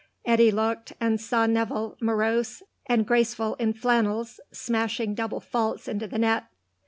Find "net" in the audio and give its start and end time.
6.17-6.45